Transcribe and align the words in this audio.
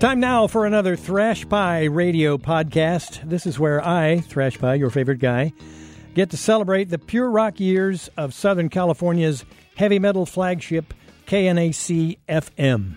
Time 0.00 0.18
now 0.18 0.46
for 0.46 0.64
another 0.64 0.96
Thrash 0.96 1.46
Pie 1.46 1.84
radio 1.84 2.38
podcast. 2.38 3.28
This 3.28 3.44
is 3.44 3.58
where 3.58 3.86
I, 3.86 4.20
Thrash 4.20 4.58
Pie, 4.58 4.76
your 4.76 4.88
favorite 4.88 5.18
guy, 5.18 5.52
get 6.14 6.30
to 6.30 6.38
celebrate 6.38 6.84
the 6.84 6.96
pure 6.96 7.30
rock 7.30 7.60
years 7.60 8.08
of 8.16 8.32
Southern 8.32 8.70
California's 8.70 9.44
heavy 9.76 9.98
metal 9.98 10.24
flagship, 10.24 10.94
KNAC 11.26 12.16
FM. 12.26 12.94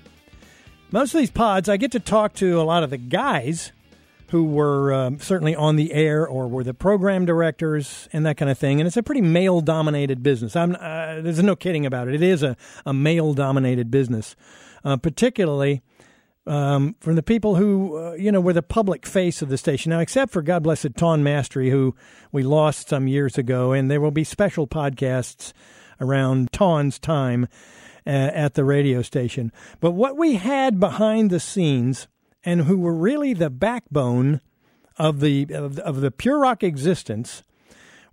Most 0.92 1.14
of 1.14 1.20
these 1.20 1.30
pods, 1.30 1.68
I 1.68 1.76
get 1.76 1.92
to 1.92 2.00
talk 2.00 2.36
to 2.36 2.62
a 2.62 2.64
lot 2.64 2.84
of 2.84 2.90
the 2.90 2.98
guys 2.98 3.74
who 4.30 4.46
were 4.46 4.94
um, 4.94 5.20
certainly 5.20 5.58
on 5.58 5.76
the 5.76 5.92
air 5.92 6.26
or 6.26 6.48
were 6.48 6.64
the 6.64 6.74
program 6.74 7.26
directors 7.26 8.08
and 8.14 8.26
that 8.26 8.38
kind 8.38 8.50
of 8.50 8.58
thing. 8.58 8.80
And 8.80 8.88
it's 8.88 8.96
a 8.96 9.04
pretty 9.04 9.20
male 9.22 9.60
dominated 9.60 10.24
business. 10.24 10.56
I'm, 10.56 10.78
uh, 10.80 11.20
there's 11.20 11.44
no 11.44 11.58
kidding 11.58 11.86
about 11.86 12.08
it. 12.08 12.16
It 12.16 12.24
is 12.24 12.44
a, 12.44 12.56
a 12.86 12.94
male 12.94 13.34
dominated 13.34 13.92
business, 13.92 14.38
uh, 14.86 14.96
particularly 14.96 15.82
um, 16.46 16.96
from 17.00 17.16
the 17.16 17.24
people 17.24 17.56
who, 17.56 17.98
uh, 17.98 18.14
you 18.14 18.32
know, 18.32 18.42
were 18.42 18.54
the 18.54 18.62
public 18.62 19.06
face 19.06 19.42
of 19.42 19.50
the 19.50 19.58
station. 19.58 19.92
Now, 19.92 20.00
except 20.00 20.32
for 20.32 20.42
God 20.42 20.64
blessed 20.64 20.96
Tawn 20.96 21.24
Mastrey, 21.24 21.70
who 21.70 21.96
we 22.32 22.44
lost 22.44 22.90
some 22.90 23.08
years 23.08 23.38
ago, 23.38 23.72
and 23.72 23.90
there 23.90 24.02
will 24.02 24.12
be 24.12 24.24
special 24.24 24.68
podcasts 24.68 25.54
around 26.02 26.52
Tawn's 26.52 27.00
time 27.00 27.48
uh, 28.06 28.10
at 28.10 28.56
the 28.56 28.66
radio 28.66 29.02
station. 29.02 29.52
But 29.80 29.92
what 29.92 30.18
we 30.18 30.36
had 30.36 30.80
behind 30.80 31.30
the 31.30 31.40
scenes, 31.40 32.08
and 32.44 32.64
who 32.64 32.78
were 32.78 32.94
really 32.96 33.34
the 33.34 33.50
backbone 33.50 34.42
of 34.98 35.22
the 35.22 35.48
of, 35.52 35.80
of 35.80 36.02
the 36.02 36.12
pure 36.12 36.40
rock 36.40 36.64
existence, 36.64 37.44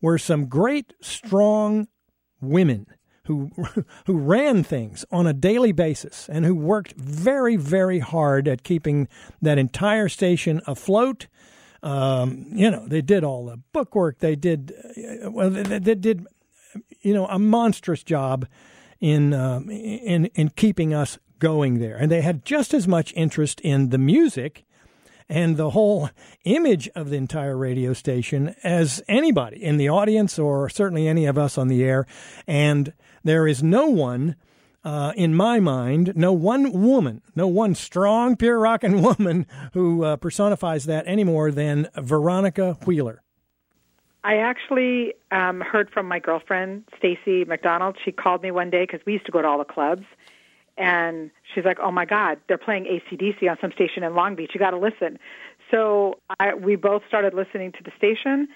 were 0.01 0.19
some 0.19 0.47
great, 0.47 0.95
strong 1.01 1.89
women 2.41 2.87
who 3.25 3.51
who 4.07 4.19
ran 4.19 4.63
things 4.63 5.05
on 5.11 5.27
a 5.27 5.33
daily 5.33 5.73
basis 5.73 6.29
and 6.29 6.45
who 6.45 6.55
worked 6.55 6.93
very 6.93 7.57
very 7.57 7.99
hard 7.99 8.49
at 8.49 8.63
keeping 8.63 9.09
that 9.41 9.59
entire 9.59 10.09
station 10.09 10.61
afloat. 10.67 11.27
Um, 11.83 12.47
you 12.53 12.71
know, 12.71 12.87
they 12.87 13.01
did 13.01 13.25
all 13.25 13.47
the 13.47 13.59
bookwork. 13.73 14.19
They 14.19 14.37
did 14.37 14.75
uh, 15.25 15.31
well. 15.31 15.51
They, 15.51 15.79
they 15.79 15.95
did 15.95 16.27
you 17.01 17.15
know 17.15 17.27
a 17.27 17.39
monstrous 17.39 18.03
job 18.03 18.47
in 19.01 19.33
um, 19.33 19.71
in 19.71 20.27
in 20.35 20.51
keeping 20.51 20.93
us 20.93 21.19
going 21.39 21.79
there, 21.79 21.97
and 21.97 22.11
they 22.11 22.21
had 22.21 22.45
just 22.45 22.75
as 22.75 22.87
much 22.87 23.13
interest 23.17 23.61
in 23.63 23.89
the 23.89 23.99
music 23.99 24.65
and 25.31 25.57
the 25.57 25.71
whole 25.71 26.11
image 26.45 26.91
of 26.97 27.09
the 27.09 27.17
entire 27.17 27.57
radio 27.57 27.93
station 27.93 28.55
as 28.65 29.01
anybody 29.09 29.63
in 29.63 29.77
the 29.77 29.89
audience 29.89 30.39
or 30.39 30.69
certainly 30.69 31.07
any 31.07 31.25
of 31.25 31.39
us 31.39 31.57
on 31.57 31.69
the 31.69 31.85
air. 31.85 32.05
And 32.49 32.93
there 33.23 33.47
is 33.47 33.63
no 33.63 33.87
one, 33.87 34.35
uh, 34.85 35.13
in 35.17 35.35
my 35.35 35.61
mind, 35.61 36.15
no 36.17 36.33
one 36.33 36.73
woman, 36.73 37.23
no 37.37 37.47
one 37.47 37.77
strong, 37.77 38.37
pure 38.37 38.59
rockin' 38.59 39.01
woman 39.19 39.47
who 39.73 40.05
uh, 40.05 40.17
personifies 40.17 40.85
that 40.87 41.05
any 41.07 41.23
more 41.23 41.53
than 41.53 41.89
Veronica 41.97 42.77
Wheeler. 42.85 43.23
I 44.25 44.37
actually 44.39 45.15
um, 45.31 45.61
heard 45.61 45.91
from 45.91 46.07
my 46.07 46.19
girlfriend, 46.19 46.85
Stacy 46.99 47.45
McDonald. 47.45 47.97
She 48.05 48.13
called 48.13 48.43
me 48.43 48.51
one 48.51 48.69
day 48.69 48.83
because 48.83 49.01
we 49.07 49.15
used 49.15 49.27
to 49.27 49.33
go 49.33 49.41
to 49.41 49.49
all 49.49 49.59
the 49.59 49.65
clubs. 49.65 50.05
And 50.81 51.31
she's 51.55 51.65
like, 51.65 51.79
oh 51.83 51.91
my 51.91 52.07
God, 52.07 52.39
they're 52.49 52.59
playing 52.59 52.85
ACDC 52.85 53.49
on 53.51 53.59
some 53.61 53.73
station 53.73 54.03
in 54.03 54.15
Long 54.15 54.35
Beach. 54.35 54.53
You 54.55 54.61
got 54.61 54.71
to 54.71 54.79
listen. 54.79 55.19
So 55.71 56.19
I, 56.41 56.55
we 56.55 56.77
both 56.77 57.03
started 57.07 57.35
listening 57.35 57.73
to 57.73 57.79
the 57.85 57.93
station. 57.97 58.49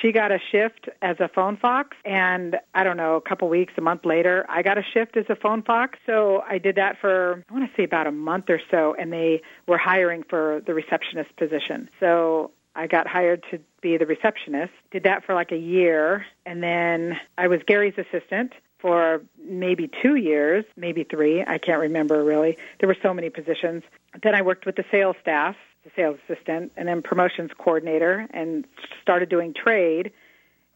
She 0.00 0.12
got 0.12 0.30
a 0.30 0.38
shift 0.52 0.88
as 1.02 1.16
a 1.18 1.28
phone 1.28 1.56
fox. 1.56 1.96
And 2.04 2.56
i 2.74 2.84
don't 2.84 2.96
know 2.96 3.16
a 3.16 3.20
couple 3.20 3.48
weeks 3.48 3.72
a 3.76 3.80
month 3.80 4.04
later 4.04 4.46
i 4.48 4.62
got 4.62 4.78
a 4.78 4.82
shift 4.94 5.16
as 5.16 5.24
a 5.28 5.34
phone 5.34 5.62
fox. 5.62 5.98
So 6.06 6.42
i 6.48 6.58
did 6.58 6.76
that 6.76 6.96
for 7.00 7.44
i 7.48 7.52
want 7.52 7.68
to 7.68 7.76
say 7.76 7.84
about 7.84 8.06
a 8.06 8.12
month 8.12 8.50
or 8.50 8.60
so. 8.70 8.94
And 8.98 9.12
they 9.12 9.42
were 9.66 9.78
hiring 9.78 10.22
for 10.28 10.62
the 10.66 10.74
receptionist 10.74 11.34
position. 11.36 11.88
So 11.98 12.52
i 12.76 12.86
got 12.86 13.08
hired 13.08 13.44
to 13.50 13.58
be 13.80 13.96
the 13.96 14.06
receptionist. 14.06 14.72
Did 14.92 15.04
that 15.04 15.24
for 15.24 15.34
like 15.34 15.50
a 15.50 15.58
year. 15.58 16.24
And 16.46 16.62
then 16.62 17.18
i 17.36 17.48
was 17.48 17.60
gary's 17.66 17.94
assistant 17.98 18.52
for 18.80 19.22
maybe 19.42 19.90
two 20.02 20.16
years, 20.16 20.64
maybe 20.76 21.04
three. 21.04 21.42
I 21.46 21.58
can't 21.58 21.80
remember 21.80 22.24
really. 22.24 22.56
There 22.78 22.88
were 22.88 22.96
so 23.02 23.12
many 23.12 23.30
positions. 23.30 23.82
Then 24.22 24.34
I 24.34 24.42
worked 24.42 24.66
with 24.66 24.76
the 24.76 24.84
sales 24.90 25.16
staff 25.20 25.56
the 25.84 25.90
sales 25.96 26.18
assistant, 26.28 26.72
and 26.76 26.86
then 26.88 27.02
promotions 27.02 27.50
coordinator, 27.56 28.26
and 28.32 28.66
started 29.02 29.28
doing 29.28 29.54
trade. 29.54 30.12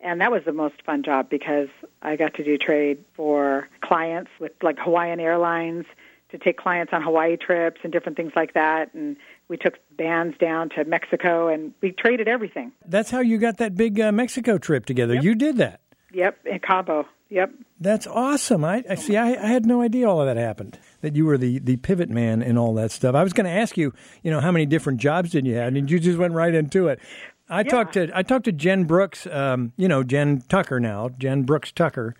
And 0.01 0.21
that 0.21 0.31
was 0.31 0.43
the 0.45 0.53
most 0.53 0.83
fun 0.85 1.03
job 1.03 1.31
because 1.31 1.69
I 2.03 2.17
got 2.17 2.35
to 2.35 2.45
do 2.45 2.59
trade 2.59 3.05
for 3.15 3.69
clients 3.81 4.31
with 4.39 4.53
like 4.63 4.79
Hawaiian 4.79 5.21
Airlines 5.21 5.87
to 6.31 6.39
take 6.39 6.59
clients 6.59 6.93
on 6.93 7.01
Hawaii 7.01 7.37
trips 7.37 7.81
and 7.85 7.93
different 7.93 8.17
things 8.17 8.33
like 8.37 8.55
that. 8.55 8.93
And 8.93 9.17
we 9.49 9.57
took 9.57 9.79
bands 9.97 10.37
down 10.39 10.69
to 10.71 10.85
Mexico 10.85 11.49
and 11.49 11.73
we 11.81 11.93
traded 11.93 12.29
everything. 12.29 12.73
That's 12.87 13.11
how 13.11 13.21
you 13.21 13.39
got 13.39 13.59
that 13.59 13.77
big 13.77 13.99
uh, 14.01 14.13
Mexico 14.13 14.59
trip 14.59 14.85
together. 14.85 15.15
Yep. 15.15 15.25
You 15.25 15.35
did 15.35 15.57
that. 15.59 15.81
Yep, 16.13 16.47
in 16.47 16.59
Cabo. 16.61 17.07
Yep. 17.35 17.51
That's 17.81 18.07
awesome. 18.07 18.65
I, 18.65 18.85
I 18.89 18.95
see. 18.95 19.17
I, 19.17 19.31
I, 19.31 19.49
had 19.49 19.67
no 19.67 19.83
idea 19.83 20.09
all 20.09 20.21
of 20.21 20.27
that 20.29 20.37
happened. 20.37 20.79
That 21.01 21.17
you 21.17 21.27
were 21.27 21.37
the, 21.37 21.59
the 21.59 21.77
pivot 21.79 22.09
man 22.09 22.43
and 22.43 22.57
all 22.57 22.75
that 22.75 22.93
stuff. 22.93 23.17
I 23.17 23.25
was 23.25 23.33
going 23.33 23.47
to 23.47 23.51
ask 23.51 23.77
you, 23.77 23.93
you 24.23 24.31
know, 24.31 24.41
how 24.41 24.53
many 24.53 24.67
different 24.67 25.01
jobs 25.01 25.31
did 25.31 25.45
you 25.45 25.57
have, 25.57 25.75
and 25.75 25.91
you 25.91 25.99
just 25.99 26.17
went 26.17 26.33
right 26.33 26.55
into 26.55 26.87
it. 26.87 27.01
I 27.49 27.63
yeah. 27.63 27.71
talked 27.71 27.95
to 27.95 28.09
I 28.15 28.23
talked 28.23 28.45
to 28.45 28.53
Jen 28.53 28.85
Brooks, 28.85 29.27
um, 29.27 29.73
you 29.77 29.89
know, 29.89 30.05
Jen 30.05 30.45
Tucker 30.49 30.79
now, 30.79 31.09
Jen 31.19 31.43
Brooks 31.43 31.73
Tucker, 31.73 32.15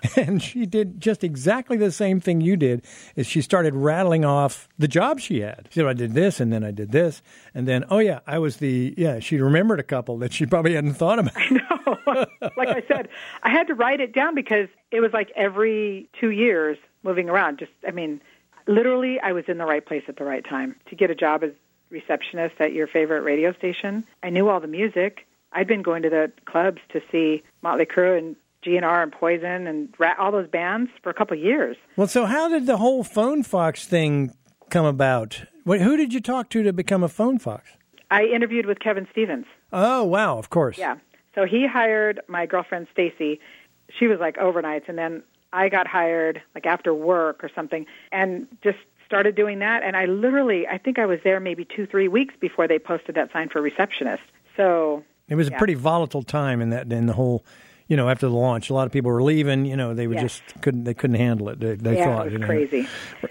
and 0.16 0.42
she 0.42 0.66
did 0.66 1.00
just 1.00 1.24
exactly 1.24 1.76
the 1.76 1.90
same 1.92 2.20
thing 2.20 2.40
you 2.40 2.56
did. 2.56 2.84
Is 3.14 3.26
she 3.26 3.40
started 3.40 3.74
rattling 3.74 4.24
off 4.24 4.68
the 4.78 4.88
jobs 4.88 5.22
she 5.22 5.40
had. 5.40 5.68
She 5.70 5.80
said, 5.80 5.86
"I 5.86 5.92
did 5.92 6.14
this, 6.14 6.40
and 6.40 6.52
then 6.52 6.64
I 6.64 6.70
did 6.70 6.92
this, 6.92 7.22
and 7.54 7.66
then 7.66 7.84
oh 7.90 7.98
yeah, 7.98 8.20
I 8.26 8.38
was 8.38 8.58
the 8.58 8.94
yeah." 8.96 9.18
She 9.20 9.38
remembered 9.38 9.80
a 9.80 9.84
couple 9.84 10.18
that 10.18 10.32
she 10.32 10.46
probably 10.46 10.74
hadn't 10.74 10.94
thought 10.94 11.18
about. 11.18 11.36
I 11.36 11.50
know. 11.50 12.26
like 12.56 12.68
I 12.68 12.82
said, 12.88 13.08
I 13.42 13.50
had 13.50 13.66
to 13.68 13.74
write 13.74 14.00
it 14.00 14.12
down 14.12 14.34
because 14.34 14.68
it 14.90 15.00
was 15.00 15.12
like 15.12 15.30
every 15.36 16.08
two 16.20 16.30
years 16.30 16.78
moving 17.02 17.28
around. 17.28 17.58
Just 17.58 17.72
I 17.86 17.90
mean, 17.90 18.20
literally, 18.66 19.18
I 19.20 19.32
was 19.32 19.44
in 19.48 19.58
the 19.58 19.66
right 19.66 19.84
place 19.84 20.04
at 20.08 20.16
the 20.16 20.24
right 20.24 20.44
time 20.44 20.76
to 20.88 20.94
get 20.94 21.10
a 21.10 21.14
job 21.14 21.42
as 21.42 21.50
receptionist 21.90 22.56
at 22.60 22.72
your 22.72 22.86
favorite 22.86 23.22
radio 23.22 23.52
station. 23.52 24.04
I 24.22 24.30
knew 24.30 24.48
all 24.48 24.60
the 24.60 24.66
music. 24.66 25.26
I'd 25.52 25.66
been 25.66 25.82
going 25.82 26.02
to 26.02 26.10
the 26.10 26.32
clubs 26.44 26.80
to 26.90 27.00
see 27.10 27.42
Motley 27.62 27.86
Crue 27.86 28.18
and 28.18 28.36
GNR 28.66 29.02
and 29.02 29.12
Poison 29.12 29.66
and 29.66 29.94
all 30.18 30.32
those 30.32 30.48
bands 30.48 30.90
for 31.02 31.10
a 31.10 31.14
couple 31.14 31.36
of 31.36 31.42
years. 31.42 31.76
Well, 31.96 32.08
so 32.08 32.26
how 32.26 32.48
did 32.48 32.66
the 32.66 32.76
whole 32.76 33.04
phone 33.04 33.42
fox 33.42 33.86
thing 33.86 34.34
come 34.70 34.84
about? 34.84 35.42
Who 35.64 35.96
did 35.96 36.12
you 36.12 36.20
talk 36.20 36.50
to 36.50 36.62
to 36.62 36.72
become 36.72 37.02
a 37.02 37.08
phone 37.08 37.38
fox? 37.38 37.68
I 38.10 38.24
interviewed 38.24 38.66
with 38.66 38.78
Kevin 38.78 39.06
Stevens. 39.10 39.46
Oh, 39.72 40.04
wow, 40.04 40.38
of 40.38 40.50
course. 40.50 40.78
Yeah. 40.78 40.96
So 41.34 41.44
he 41.44 41.66
hired 41.66 42.20
my 42.28 42.46
girlfriend 42.46 42.86
Stacy. 42.92 43.40
She 43.98 44.06
was 44.06 44.18
like 44.20 44.36
overnights 44.36 44.88
and 44.88 44.96
then 44.96 45.22
I 45.52 45.68
got 45.68 45.86
hired 45.86 46.42
like 46.54 46.66
after 46.66 46.94
work 46.94 47.42
or 47.42 47.50
something 47.54 47.86
and 48.12 48.46
just 48.62 48.78
started 49.04 49.36
doing 49.36 49.60
that 49.60 49.84
and 49.84 49.96
I 49.96 50.06
literally 50.06 50.66
I 50.66 50.78
think 50.78 50.98
I 50.98 51.06
was 51.06 51.20
there 51.22 51.38
maybe 51.38 51.64
2-3 51.64 52.08
weeks 52.10 52.34
before 52.40 52.66
they 52.66 52.78
posted 52.78 53.14
that 53.14 53.32
sign 53.32 53.48
for 53.48 53.62
receptionist. 53.62 54.22
So 54.56 55.04
it 55.28 55.34
was 55.34 55.48
yeah. 55.48 55.56
a 55.56 55.58
pretty 55.58 55.74
volatile 55.74 56.22
time 56.22 56.60
in 56.60 56.70
that 56.70 56.92
in 56.92 57.06
the 57.06 57.12
whole 57.12 57.44
you 57.88 57.96
know, 57.96 58.08
after 58.08 58.28
the 58.28 58.34
launch, 58.34 58.68
a 58.68 58.74
lot 58.74 58.86
of 58.86 58.92
people 58.92 59.10
were 59.10 59.22
leaving. 59.22 59.64
You 59.64 59.76
know, 59.76 59.94
they 59.94 60.06
were 60.06 60.14
yes. 60.14 60.22
just 60.22 60.60
couldn't 60.60 60.84
they 60.84 60.94
couldn't 60.94 61.16
handle 61.16 61.48
it. 61.48 61.60
They, 61.60 61.74
they 61.76 61.98
yeah, 61.98 62.04
thought 62.04 62.20
it 62.22 62.24
was 62.24 62.32
you 62.32 62.38
know. 62.40 62.46
crazy. 62.46 62.88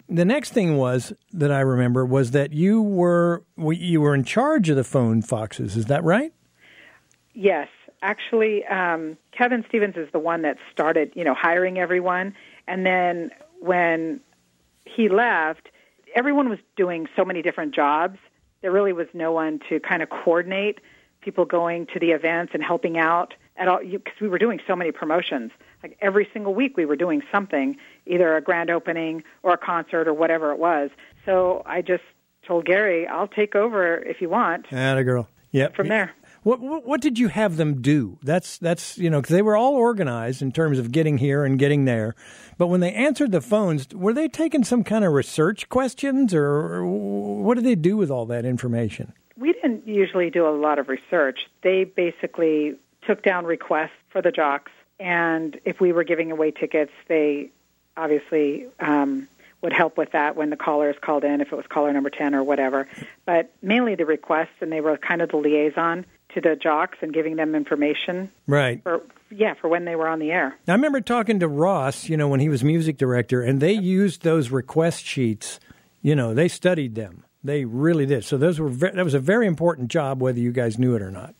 The 0.07 0.25
next 0.25 0.53
thing 0.53 0.77
was 0.77 1.13
that 1.33 1.51
I 1.51 1.59
remember 1.59 2.05
was 2.05 2.31
that 2.31 2.53
you 2.53 2.81
were 2.81 3.43
you 3.57 4.01
were 4.01 4.16
in 4.16 4.23
charge 4.23 4.69
of 4.69 4.75
the 4.75 4.83
phone 4.83 5.21
foxes. 5.21 5.75
Is 5.75 5.85
that 5.85 6.03
right? 6.03 6.31
Yes, 7.33 7.67
actually, 8.01 8.66
um, 8.66 9.17
Kevin 9.38 9.66
Stevens 9.67 9.97
is 9.97 10.07
the 10.13 10.19
one 10.19 10.43
that 10.43 10.58
started, 10.72 11.11
you 11.16 11.25
know, 11.25 11.34
hiring 11.34 11.78
everyone, 11.78 12.34
and 12.66 12.85
then 12.85 13.31
when 13.59 14.22
he 14.85 15.09
left, 15.09 15.67
everyone 16.16 16.47
was 16.47 16.59
doing 16.78 17.08
so 17.16 17.25
many 17.25 17.41
different 17.41 17.75
jobs. 17.75 18.17
There 18.61 18.72
really 18.72 18.93
was 18.93 19.08
no 19.13 19.34
one 19.34 19.59
to 19.69 19.81
kind 19.81 20.01
of 20.01 20.09
coordinate 20.09 20.79
people 21.22 21.43
going 21.43 21.87
to 21.87 21.99
the 21.99 22.11
events 22.11 22.51
and 22.53 22.63
helping 22.63 22.97
out 22.97 23.34
at 23.57 23.67
all 23.67 23.79
because 23.79 24.19
we 24.19 24.28
were 24.28 24.40
doing 24.40 24.59
so 24.67 24.75
many 24.75 24.91
promotions. 24.91 25.52
Like 25.84 25.97
every 26.02 26.28
single 26.34 26.53
week, 26.53 26.78
we 26.78 26.85
were 26.85 26.96
doing 26.96 27.22
something, 27.31 27.78
either 28.05 28.35
a 28.35 28.41
grand 28.41 28.69
opening 28.69 29.23
or 29.43 29.53
a 29.53 29.57
concert 29.57 30.07
or 30.07 30.13
whatever 30.13 30.52
it 30.52 30.59
was. 30.59 30.90
So 31.25 31.61
I 31.66 31.81
just 31.81 32.03
told 32.47 32.66
Gary, 32.66 33.07
"I'll 33.07 33.28
take 33.28 33.55
over 33.55 33.97
if 33.97 34.22
you 34.22 34.29
want." 34.29 34.66
And 34.72 34.99
a 34.99 35.03
girl. 35.03 35.28
Yep. 35.52 35.75
From 35.75 35.87
there. 35.87 36.11
What, 36.43 36.59
what, 36.59 36.85
what 36.85 37.02
did 37.02 37.17
you 37.17 37.29
have 37.29 37.55
them 37.55 37.81
do? 37.81 38.19
That's 38.22 38.57
that's 38.57 38.97
you 38.97 39.09
know 39.09 39.22
because 39.22 39.34
they 39.34 39.41
were 39.41 39.55
all 39.55 39.73
organized 39.73 40.41
in 40.41 40.51
terms 40.51 40.78
of 40.78 40.91
getting 40.91 41.17
here 41.17 41.46
and 41.46 41.58
getting 41.58 41.85
there, 41.85 42.13
but 42.58 42.67
when 42.67 42.81
they 42.81 42.93
answered 42.93 43.31
the 43.31 43.41
phones, 43.41 43.87
were 43.93 44.13
they 44.13 44.28
taking 44.28 44.63
some 44.63 44.84
kind 44.84 45.05
of 45.05 45.13
research 45.13 45.69
questions 45.69 46.34
or 46.34 46.85
what 46.85 47.55
did 47.55 47.63
they 47.63 47.75
do 47.75 47.97
with 47.97 48.11
all 48.11 48.25
that 48.28 48.46
information? 48.46 49.13
We 49.37 49.53
didn't 49.53 49.87
usually 49.87 50.29
do 50.29 50.47
a 50.47 50.51
lot 50.51 50.78
of 50.78 50.87
research. 50.87 51.40
They 51.63 51.84
basically 51.84 52.75
took 53.05 53.23
down 53.23 53.46
requests 53.46 53.91
for 54.09 54.22
the 54.22 54.31
jocks, 54.31 54.72
and 54.99 55.59
if 55.66 55.79
we 55.79 55.91
were 55.91 56.03
giving 56.03 56.31
away 56.31 56.52
tickets, 56.52 56.91
they 57.07 57.49
obviously 57.97 58.67
um, 58.79 59.28
would 59.61 59.73
help 59.73 59.97
with 59.97 60.11
that 60.11 60.35
when 60.35 60.49
the 60.49 60.55
caller 60.55 60.90
is 60.90 60.96
called 61.02 61.23
in, 61.23 61.41
if 61.41 61.52
it 61.52 61.55
was 61.55 61.66
caller 61.67 61.91
number 61.91 62.09
10 62.09 62.35
or 62.35 62.43
whatever. 62.43 62.87
But 63.25 63.52
mainly 63.61 63.96
the 63.96 64.05
requests, 64.05 64.61
and 64.61 64.72
they 64.72 64.81
were 64.81 64.97
kind 64.97 65.22
of 65.22 65.29
the 65.29 65.37
liaison 65.37 66.05
to 66.34 66.41
the 66.41 66.55
jocks 66.55 66.97
and 67.02 67.13
giving 67.13 67.35
them 67.35 67.55
information. 67.55 68.31
Right. 68.47 68.81
For, 68.84 69.02
yeah, 69.31 69.55
for 69.55 69.67
when 69.67 69.85
they 69.85 69.96
were 69.96 70.08
on 70.08 70.19
the 70.19 70.31
air. 70.31 70.55
I 70.67 70.72
remember 70.72 71.01
talking 71.01 71.40
to 71.40 71.47
Ross, 71.47 72.08
you 72.08 72.17
know, 72.17 72.28
when 72.28 72.40
he 72.40 72.49
was 72.49 72.63
music 72.63 72.97
director, 72.97 73.41
and 73.41 73.59
they 73.59 73.73
used 73.73 74.22
those 74.22 74.49
request 74.49 75.03
sheets. 75.03 75.59
You 76.01 76.16
know, 76.16 76.34
they 76.34 76.47
studied 76.47 76.96
them. 76.96 77.23
They 77.43 77.66
really 77.66 78.05
did. 78.05 78.23
So 78.23 78.37
those 78.37 78.59
were 78.59 78.69
ve- 78.69 78.91
that 78.91 79.03
was 79.03 79.13
a 79.13 79.19
very 79.19 79.47
important 79.47 79.90
job, 79.90 80.22
whether 80.22 80.40
you 80.40 80.51
guys 80.51 80.78
knew 80.78 80.96
it 80.96 81.01
or 81.01 81.11
not. 81.11 81.35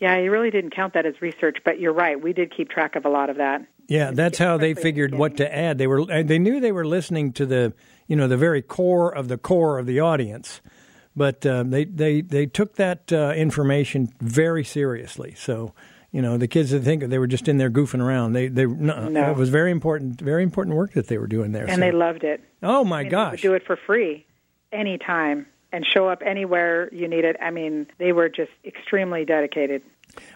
Yeah, 0.00 0.16
you 0.18 0.30
really 0.30 0.50
didn't 0.50 0.74
count 0.74 0.94
that 0.94 1.04
as 1.06 1.20
research, 1.20 1.58
but 1.64 1.78
you're 1.78 1.92
right. 1.92 2.20
We 2.20 2.32
did 2.32 2.54
keep 2.56 2.70
track 2.70 2.96
of 2.96 3.04
a 3.04 3.08
lot 3.10 3.28
of 3.30 3.36
that. 3.36 3.66
Yeah, 3.86 4.12
that's 4.12 4.38
how 4.38 4.56
they 4.56 4.74
figured 4.74 5.14
what 5.14 5.36
to 5.38 5.54
add. 5.54 5.78
They 5.78 5.86
were 5.86 6.04
they 6.06 6.38
knew 6.38 6.60
they 6.60 6.72
were 6.72 6.86
listening 6.86 7.32
to 7.34 7.44
the 7.46 7.74
you 8.06 8.16
know 8.16 8.28
the 8.28 8.36
very 8.36 8.62
core 8.62 9.14
of 9.14 9.28
the 9.28 9.36
core 9.36 9.78
of 9.78 9.86
the 9.86 10.00
audience, 10.00 10.60
but 11.16 11.44
uh, 11.44 11.64
they 11.64 11.84
they 11.84 12.20
they 12.20 12.46
took 12.46 12.76
that 12.76 13.12
uh, 13.12 13.32
information 13.36 14.08
very 14.20 14.62
seriously. 14.64 15.34
So 15.36 15.74
you 16.12 16.22
know 16.22 16.38
the 16.38 16.46
kids 16.48 16.70
that 16.70 16.80
think 16.80 17.02
they 17.04 17.18
were 17.18 17.26
just 17.26 17.48
in 17.48 17.58
there 17.58 17.70
goofing 17.70 18.00
around. 18.00 18.32
They 18.32 18.46
they 18.46 18.64
no, 18.64 19.08
No. 19.08 19.30
it 19.32 19.36
was 19.36 19.48
very 19.48 19.72
important 19.72 20.20
very 20.20 20.44
important 20.44 20.76
work 20.76 20.92
that 20.92 21.08
they 21.08 21.18
were 21.18 21.26
doing 21.26 21.50
there. 21.52 21.64
And 21.64 21.74
so- 21.74 21.80
they 21.80 21.90
loved 21.92 22.22
it. 22.22 22.40
oh 22.62 22.84
my 22.84 23.02
they 23.02 23.08
gosh, 23.10 23.30
would 23.32 23.40
do 23.40 23.54
it 23.54 23.64
for 23.66 23.76
free 23.76 24.24
anytime 24.72 25.46
and 25.72 25.86
show 25.86 26.08
up 26.08 26.22
anywhere 26.24 26.88
you 26.92 27.08
need 27.08 27.24
it. 27.24 27.36
I 27.40 27.50
mean, 27.50 27.86
they 27.98 28.12
were 28.12 28.28
just 28.28 28.50
extremely 28.64 29.24
dedicated. 29.24 29.82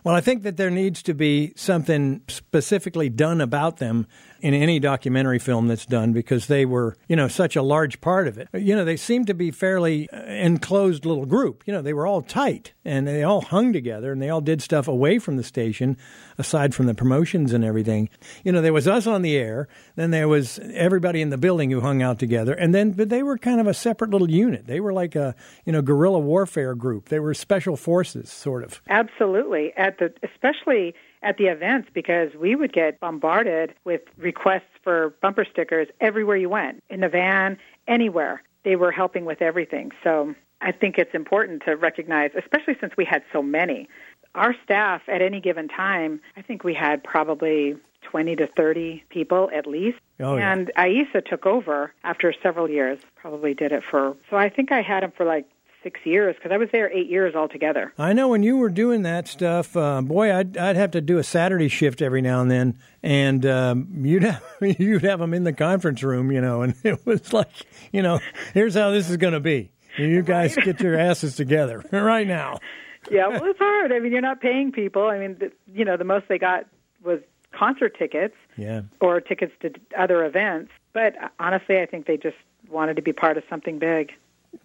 Well, 0.04 0.14
I 0.14 0.20
think 0.20 0.42
that 0.44 0.56
there 0.56 0.70
needs 0.70 1.02
to 1.04 1.14
be 1.14 1.52
something 1.56 2.22
specifically 2.28 3.08
done 3.08 3.40
about 3.40 3.78
them 3.78 4.06
in 4.44 4.52
any 4.52 4.78
documentary 4.78 5.38
film 5.38 5.68
that's 5.68 5.86
done 5.86 6.12
because 6.12 6.48
they 6.48 6.66
were, 6.66 6.94
you 7.08 7.16
know, 7.16 7.28
such 7.28 7.56
a 7.56 7.62
large 7.62 7.98
part 8.02 8.28
of 8.28 8.36
it. 8.36 8.46
You 8.52 8.76
know, 8.76 8.84
they 8.84 8.98
seemed 8.98 9.26
to 9.28 9.34
be 9.34 9.50
fairly 9.50 10.06
uh, 10.10 10.22
enclosed 10.24 11.06
little 11.06 11.24
group. 11.24 11.62
You 11.64 11.72
know, 11.72 11.80
they 11.80 11.94
were 11.94 12.06
all 12.06 12.20
tight 12.20 12.74
and 12.84 13.08
they 13.08 13.22
all 13.22 13.40
hung 13.40 13.72
together 13.72 14.12
and 14.12 14.20
they 14.20 14.28
all 14.28 14.42
did 14.42 14.60
stuff 14.60 14.86
away 14.86 15.18
from 15.18 15.38
the 15.38 15.42
station 15.42 15.96
aside 16.36 16.74
from 16.74 16.84
the 16.84 16.92
promotions 16.92 17.54
and 17.54 17.64
everything. 17.64 18.10
You 18.44 18.52
know, 18.52 18.60
there 18.60 18.74
was 18.74 18.86
us 18.86 19.06
on 19.06 19.22
the 19.22 19.34
air, 19.34 19.66
then 19.96 20.10
there 20.10 20.28
was 20.28 20.58
everybody 20.74 21.22
in 21.22 21.30
the 21.30 21.38
building 21.38 21.70
who 21.70 21.80
hung 21.80 22.02
out 22.02 22.18
together 22.18 22.52
and 22.52 22.74
then 22.74 22.92
but 22.92 23.08
they 23.08 23.22
were 23.22 23.38
kind 23.38 23.62
of 23.62 23.66
a 23.66 23.72
separate 23.72 24.10
little 24.10 24.30
unit. 24.30 24.66
They 24.66 24.80
were 24.80 24.92
like 24.92 25.16
a, 25.16 25.34
you 25.64 25.72
know, 25.72 25.80
guerrilla 25.80 26.18
warfare 26.18 26.74
group. 26.74 27.08
They 27.08 27.18
were 27.18 27.32
special 27.32 27.78
forces 27.78 28.28
sort 28.28 28.62
of. 28.62 28.82
Absolutely. 28.90 29.72
At 29.78 30.00
the 30.00 30.12
especially 30.22 30.94
at 31.24 31.38
the 31.38 31.46
events 31.46 31.88
because 31.92 32.34
we 32.34 32.54
would 32.54 32.72
get 32.72 33.00
bombarded 33.00 33.74
with 33.84 34.02
requests 34.16 34.62
for 34.82 35.14
bumper 35.22 35.44
stickers 35.50 35.88
everywhere 36.00 36.36
you 36.36 36.48
went. 36.48 36.82
In 36.90 37.00
the 37.00 37.08
van, 37.08 37.58
anywhere. 37.88 38.42
They 38.64 38.76
were 38.76 38.92
helping 38.92 39.24
with 39.24 39.42
everything. 39.42 39.90
So 40.04 40.34
I 40.60 40.72
think 40.72 40.98
it's 40.98 41.14
important 41.14 41.62
to 41.66 41.76
recognize, 41.76 42.30
especially 42.36 42.76
since 42.80 42.92
we 42.96 43.04
had 43.04 43.22
so 43.32 43.42
many. 43.42 43.88
Our 44.34 44.54
staff 44.64 45.02
at 45.08 45.22
any 45.22 45.40
given 45.40 45.68
time, 45.68 46.20
I 46.36 46.42
think 46.42 46.64
we 46.64 46.74
had 46.74 47.02
probably 47.02 47.76
20 48.02 48.36
to 48.36 48.46
30 48.46 49.04
people 49.08 49.50
at 49.54 49.66
least. 49.66 49.98
Oh, 50.20 50.36
yeah. 50.36 50.52
and 50.52 50.70
Aisa 50.76 51.24
took 51.24 51.46
over 51.46 51.92
after 52.04 52.32
several 52.42 52.68
years, 52.70 52.98
probably 53.16 53.54
did 53.54 53.72
it 53.72 53.82
for, 53.82 54.16
so 54.30 54.36
I 54.36 54.48
think 54.48 54.70
I 54.72 54.82
had 54.82 55.02
him 55.02 55.12
for 55.16 55.24
like 55.24 55.46
six 55.84 56.00
years 56.04 56.34
because 56.34 56.50
I 56.50 56.56
was 56.56 56.68
there 56.72 56.90
eight 56.92 57.08
years 57.08 57.36
altogether. 57.36 57.92
I 57.98 58.12
know 58.12 58.26
when 58.28 58.42
you 58.42 58.56
were 58.56 58.70
doing 58.70 59.02
that 59.02 59.28
stuff, 59.28 59.76
uh, 59.76 60.00
boy, 60.02 60.34
I'd 60.34 60.56
I'd 60.56 60.74
have 60.74 60.90
to 60.92 61.00
do 61.00 61.18
a 61.18 61.22
Saturday 61.22 61.68
shift 61.68 62.02
every 62.02 62.20
now 62.22 62.40
and 62.40 62.50
then, 62.50 62.78
and 63.04 63.46
um, 63.46 63.86
you'd 64.02 64.22
have 64.24 64.42
you'd 64.60 65.02
have 65.04 65.20
them 65.20 65.32
in 65.32 65.44
the 65.44 65.52
conference 65.52 66.02
room, 66.02 66.32
you 66.32 66.40
know, 66.40 66.62
and 66.62 66.74
it 66.82 67.06
was 67.06 67.32
like, 67.32 67.46
you 67.92 68.02
know, 68.02 68.18
here's 68.52 68.74
how 68.74 68.90
this 68.90 69.08
is 69.08 69.16
going 69.18 69.34
to 69.34 69.40
be. 69.40 69.70
You 69.96 70.22
guys 70.22 70.56
get 70.56 70.80
your 70.80 70.98
asses 70.98 71.36
together 71.36 71.84
right 71.92 72.26
now. 72.26 72.58
yeah, 73.12 73.28
well, 73.28 73.44
it's 73.44 73.60
hard. 73.60 73.92
I 73.92 74.00
mean, 74.00 74.10
you're 74.10 74.20
not 74.22 74.40
paying 74.40 74.72
people. 74.72 75.04
I 75.06 75.18
mean, 75.20 75.36
the, 75.38 75.52
you 75.72 75.84
know, 75.84 75.96
the 75.96 76.02
most 76.04 76.26
they 76.28 76.38
got 76.38 76.66
was 77.04 77.20
concert 77.52 77.96
tickets 77.96 78.34
Yeah. 78.56 78.80
or 79.00 79.20
tickets 79.20 79.52
to 79.60 79.70
other 79.96 80.24
events. 80.24 80.72
But 80.92 81.14
uh, 81.22 81.28
honestly, 81.38 81.78
I 81.78 81.86
think 81.86 82.06
they 82.06 82.16
just 82.16 82.36
wanted 82.68 82.96
to 82.96 83.02
be 83.02 83.12
part 83.12 83.36
of 83.36 83.44
something 83.48 83.78
big. 83.78 84.10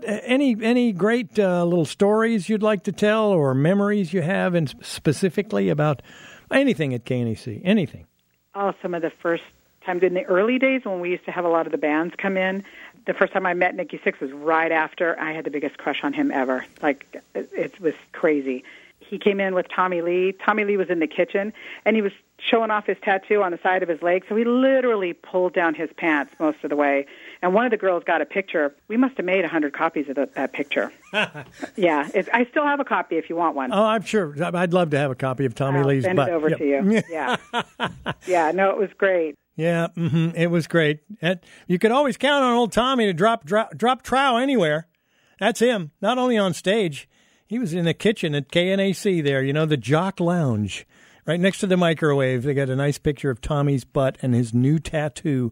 Any 0.03 0.55
any 0.61 0.91
great 0.91 1.37
uh, 1.37 1.63
little 1.65 1.85
stories 1.85 2.49
you'd 2.49 2.63
like 2.63 2.83
to 2.83 2.91
tell, 2.91 3.25
or 3.25 3.53
memories 3.53 4.13
you 4.13 4.21
have, 4.21 4.55
and 4.55 4.73
specifically 4.81 5.69
about 5.69 6.01
anything 6.51 6.93
at 6.93 7.05
KNAC? 7.05 7.61
Anything? 7.63 8.05
Oh, 8.55 8.73
some 8.81 8.93
of 8.93 9.01
the 9.01 9.09
first 9.09 9.43
times 9.85 10.03
in 10.03 10.13
the 10.13 10.23
early 10.25 10.59
days 10.59 10.83
when 10.83 10.99
we 10.99 11.11
used 11.11 11.25
to 11.25 11.31
have 11.31 11.45
a 11.45 11.49
lot 11.49 11.65
of 11.65 11.71
the 11.71 11.77
bands 11.77 12.13
come 12.17 12.37
in. 12.37 12.63
The 13.05 13.13
first 13.13 13.33
time 13.33 13.45
I 13.45 13.53
met 13.53 13.75
Nikki 13.75 13.97
Sixx 13.97 14.19
was 14.19 14.31
right 14.31 14.71
after 14.71 15.19
I 15.19 15.31
had 15.31 15.45
the 15.45 15.51
biggest 15.51 15.77
crush 15.77 16.03
on 16.03 16.13
him 16.13 16.31
ever. 16.31 16.65
Like 16.81 17.05
it, 17.33 17.49
it 17.53 17.79
was 17.79 17.93
crazy. 18.11 18.63
He 19.09 19.17
came 19.17 19.39
in 19.39 19.55
with 19.55 19.67
Tommy 19.73 20.01
Lee. 20.01 20.33
Tommy 20.45 20.63
Lee 20.63 20.77
was 20.77 20.89
in 20.89 20.99
the 20.99 21.07
kitchen 21.07 21.51
and 21.85 21.95
he 21.95 22.01
was 22.01 22.11
showing 22.37 22.71
off 22.71 22.85
his 22.85 22.95
tattoo 23.03 23.43
on 23.43 23.51
the 23.51 23.59
side 23.61 23.83
of 23.83 23.89
his 23.89 24.01
leg. 24.01 24.23
So 24.29 24.35
he 24.35 24.45
literally 24.45 25.11
pulled 25.13 25.53
down 25.53 25.73
his 25.75 25.89
pants 25.97 26.33
most 26.39 26.57
of 26.63 26.69
the 26.69 26.75
way. 26.75 27.05
And 27.41 27.53
one 27.53 27.65
of 27.65 27.71
the 27.71 27.77
girls 27.77 28.03
got 28.05 28.21
a 28.21 28.25
picture. 28.25 28.73
We 28.87 28.95
must 28.97 29.17
have 29.17 29.25
made 29.25 29.43
a 29.43 29.47
hundred 29.49 29.73
copies 29.73 30.07
of 30.09 30.15
the, 30.15 30.29
that 30.35 30.53
picture. 30.53 30.91
yeah, 31.75 32.07
it's, 32.13 32.29
I 32.33 32.45
still 32.45 32.63
have 32.65 32.79
a 32.79 32.85
copy 32.85 33.17
if 33.17 33.29
you 33.29 33.35
want 33.35 33.55
one. 33.55 33.71
Oh, 33.73 33.83
I'm 33.83 34.03
sure. 34.03 34.33
I'd 34.55 34.73
love 34.73 34.91
to 34.91 34.97
have 34.97 35.11
a 35.11 35.15
copy 35.15 35.45
of 35.45 35.55
Tommy 35.55 35.79
I'll 35.79 35.85
Lee's 35.85 36.03
send 36.03 36.15
butt. 36.15 36.29
it 36.29 36.33
over 36.33 36.49
Yep. 36.49 36.57
to 36.59 36.65
you. 36.65 37.01
Yeah, 37.09 37.37
yeah. 38.27 38.51
No, 38.51 38.69
it 38.69 38.77
was 38.77 38.89
great. 38.97 39.35
Yeah, 39.55 39.87
hmm 39.87 40.29
it 40.35 40.47
was 40.47 40.67
great. 40.67 40.99
You 41.67 41.79
could 41.79 41.91
always 41.91 42.15
count 42.15 42.43
on 42.43 42.53
old 42.55 42.71
Tommy 42.71 43.05
to 43.07 43.13
drop 43.13 43.43
drop 43.45 43.75
drop 43.77 44.01
trow 44.03 44.37
anywhere. 44.37 44.87
That's 45.39 45.59
him. 45.59 45.91
Not 46.01 46.17
only 46.17 46.37
on 46.37 46.53
stage, 46.53 47.09
he 47.49 47.57
was 47.57 47.73
in 47.73 47.85
the 47.85 47.95
kitchen 47.95 48.35
at 48.35 48.49
KNAC 48.49 49.23
there. 49.23 49.43
You 49.43 49.53
know, 49.53 49.65
the 49.65 49.75
Jock 49.75 50.19
Lounge, 50.19 50.85
right 51.25 51.39
next 51.39 51.57
to 51.61 51.67
the 51.67 51.77
microwave. 51.77 52.43
They 52.43 52.53
got 52.53 52.69
a 52.69 52.75
nice 52.75 52.99
picture 52.99 53.31
of 53.31 53.41
Tommy's 53.41 53.83
butt 53.83 54.19
and 54.21 54.35
his 54.35 54.53
new 54.53 54.77
tattoo. 54.77 55.51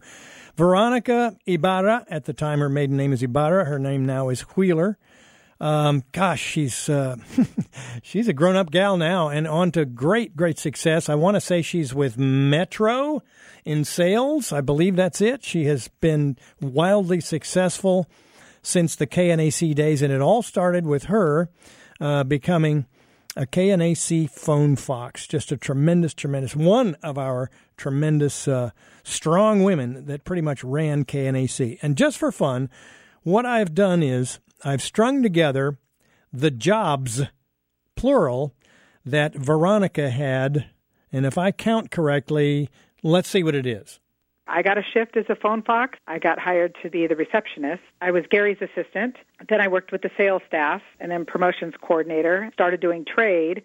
Veronica 0.55 1.35
Ibarra, 1.47 2.05
at 2.07 2.25
the 2.25 2.33
time 2.33 2.59
her 2.59 2.69
maiden 2.69 2.97
name 2.97 3.13
is 3.13 3.23
Ibarra. 3.23 3.65
Her 3.65 3.79
name 3.79 4.05
now 4.05 4.29
is 4.29 4.41
Wheeler. 4.41 4.99
Um, 5.59 6.03
gosh, 6.11 6.39
she's 6.39 6.88
uh, 6.88 7.15
she's 8.03 8.27
a 8.27 8.33
grown 8.33 8.55
up 8.55 8.69
gal 8.69 8.95
now, 8.95 9.29
and 9.29 9.47
on 9.47 9.71
to 9.71 9.83
great, 9.83 10.35
great 10.35 10.59
success. 10.59 11.09
I 11.09 11.15
want 11.15 11.33
to 11.33 11.41
say 11.41 11.63
she's 11.63 11.95
with 11.95 12.15
Metro 12.15 13.23
in 13.66 13.83
sales. 13.83 14.54
I 14.54 14.61
believe 14.61 14.95
that's 14.95 15.19
it. 15.19 15.44
She 15.44 15.66
has 15.66 15.87
been 15.99 16.37
wildly 16.61 17.21
successful 17.21 18.06
since 18.61 18.95
the 18.95 19.07
KNAC 19.07 19.73
days, 19.73 20.04
and 20.04 20.13
it 20.13 20.21
all 20.21 20.44
started 20.44 20.85
with 20.85 21.06
her 21.06 21.49
uh, 21.99 22.23
becoming 22.23 22.85
a 23.35 23.45
KNAC 23.45 24.30
phone 24.30 24.75
fox. 24.75 25.27
Just 25.27 25.51
a 25.51 25.57
tremendous, 25.57 26.13
tremendous 26.13 26.56
one 26.56 26.95
of 27.04 27.18
our 27.18 27.49
tremendous, 27.77 28.47
uh, 28.47 28.71
strong 29.04 29.63
women 29.63 30.06
that 30.07 30.25
pretty 30.25 30.42
much 30.42 30.63
ran 30.63 31.06
KNAC. 31.06 31.77
And 31.81 31.95
just 31.95 32.18
for 32.18 32.31
fun, 32.31 32.69
what 33.23 33.45
I've 33.45 33.75
done 33.75 34.01
is 34.01 34.39
I've 34.63 34.81
strung 34.81 35.21
together 35.21 35.77
the 36.33 36.51
jobs, 36.51 37.23
plural, 37.95 38.54
that 39.06 39.35
Veronica 39.35 40.09
had. 40.09 40.66
And 41.11 41.25
if 41.25 41.37
I 41.37 41.51
count 41.51 41.92
correctly, 41.92 42.69
let's 43.04 43.30
see 43.30 43.44
what 43.44 43.56
it 43.56 43.66
is. 43.66 43.99
I 44.47 44.61
got 44.61 44.77
a 44.77 44.83
shift 44.94 45.18
as 45.18 45.25
a 45.30 45.35
phone 45.35 45.61
fox. 45.61 45.99
I 46.07 46.19
got 46.19 46.39
hired 46.39 46.75
to 46.83 46.89
be 46.89 47.06
the 47.07 47.16
receptionist. 47.16 47.83
I 48.01 48.11
was 48.11 48.23
Gary's 48.30 48.57
assistant. 48.61 49.16
Then 49.49 49.61
I 49.61 49.68
worked 49.68 49.92
with 49.92 50.01
the 50.01 50.09
sales 50.18 50.42
staff 50.47 50.81
and 50.99 51.11
then 51.11 51.25
promotions 51.25 51.73
coordinator. 51.81 52.49
Started 52.54 52.80
doing 52.80 53.06
trade. 53.06 53.63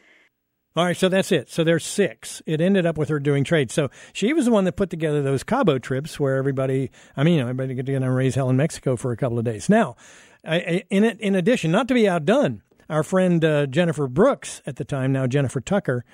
All 0.74 0.84
right, 0.86 0.96
so 0.96 1.10
that's 1.10 1.30
it. 1.30 1.50
So 1.50 1.64
there's 1.64 1.84
six. 1.84 2.40
It 2.46 2.60
ended 2.62 2.86
up 2.86 2.96
with 2.96 3.10
her 3.10 3.20
doing 3.20 3.44
trade. 3.44 3.70
So 3.70 3.90
she 4.14 4.32
was 4.32 4.46
the 4.46 4.50
one 4.50 4.64
that 4.64 4.72
put 4.72 4.88
together 4.88 5.22
those 5.22 5.44
Cabo 5.44 5.78
trips 5.78 6.18
where 6.18 6.36
everybody, 6.36 6.90
I 7.14 7.24
mean, 7.24 7.34
you 7.34 7.40
know, 7.40 7.48
everybody 7.48 7.74
get 7.74 7.86
together 7.86 8.06
and 8.06 8.16
raise 8.16 8.34
hell 8.34 8.48
in 8.48 8.56
Mexico 8.56 8.96
for 8.96 9.12
a 9.12 9.16
couple 9.16 9.38
of 9.38 9.44
days. 9.44 9.68
Now, 9.68 9.96
in 10.44 11.04
it, 11.04 11.20
in 11.20 11.34
addition, 11.34 11.70
not 11.70 11.88
to 11.88 11.94
be 11.94 12.08
outdone, 12.08 12.62
our 12.88 13.02
friend 13.02 13.44
uh, 13.44 13.66
Jennifer 13.66 14.06
Brooks 14.06 14.62
at 14.66 14.76
the 14.76 14.84
time, 14.84 15.12
now 15.12 15.26
Jennifer 15.26 15.60
Tucker, 15.60 16.04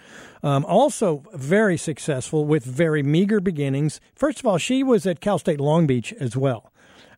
um, 0.42 0.64
also 0.64 1.24
very 1.34 1.76
successful 1.76 2.44
with 2.44 2.64
very 2.64 3.02
meager 3.02 3.40
beginnings. 3.40 4.00
First 4.14 4.40
of 4.40 4.46
all, 4.46 4.58
she 4.58 4.82
was 4.82 5.06
at 5.06 5.20
Cal 5.20 5.38
State 5.38 5.60
Long 5.60 5.86
Beach 5.86 6.12
as 6.14 6.36
well 6.36 6.72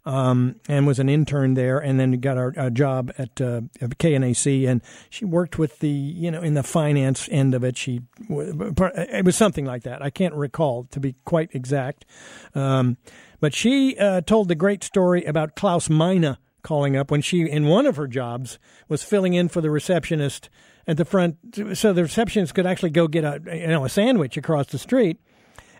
um, 0.04 0.56
and 0.68 0.86
was 0.86 0.98
an 0.98 1.08
intern 1.08 1.54
there, 1.54 1.78
and 1.78 2.00
then 2.00 2.12
got 2.20 2.36
a, 2.56 2.70
job 2.70 3.12
at 3.18 3.40
uh, 3.40 3.62
KNAC, 3.80 4.68
and 4.68 4.82
she 5.10 5.24
worked 5.24 5.58
with 5.58 5.78
the 5.80 5.88
you 5.88 6.30
know 6.30 6.42
in 6.42 6.54
the 6.54 6.62
finance 6.62 7.28
end 7.30 7.54
of 7.54 7.64
it. 7.64 7.76
She 7.76 8.02
it 8.28 9.24
was 9.24 9.36
something 9.36 9.64
like 9.64 9.82
that. 9.82 10.02
I 10.02 10.10
can't 10.10 10.34
recall 10.34 10.84
to 10.90 11.00
be 11.00 11.16
quite 11.24 11.50
exact, 11.52 12.06
um, 12.54 12.96
but 13.40 13.54
she 13.54 13.96
uh, 13.98 14.22
told 14.22 14.48
the 14.48 14.54
great 14.54 14.82
story 14.82 15.24
about 15.24 15.54
Klaus 15.54 15.90
Meine 15.90 16.36
calling 16.62 16.96
up 16.96 17.10
when 17.10 17.20
she 17.22 17.42
in 17.42 17.66
one 17.66 17.86
of 17.86 17.96
her 17.96 18.06
jobs 18.06 18.58
was 18.88 19.02
filling 19.02 19.34
in 19.34 19.48
for 19.48 19.60
the 19.60 19.70
receptionist 19.70 20.48
at 20.86 20.96
the 20.96 21.04
front, 21.04 21.36
so 21.74 21.92
the 21.92 22.02
receptionist 22.02 22.54
could 22.54 22.66
actually 22.66 22.90
go 22.90 23.06
get 23.08 23.24
a 23.24 23.40
you 23.56 23.66
know 23.68 23.84
a 23.84 23.88
sandwich 23.88 24.36
across 24.36 24.66
the 24.66 24.78
street 24.78 25.18